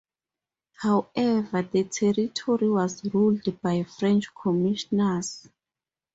However, 0.79 1.61
the 1.61 1.83
territory 1.83 2.67
was 2.71 3.03
ruled 3.13 3.61
by 3.61 3.83
French 3.83 4.25
commissioners. 4.33 5.47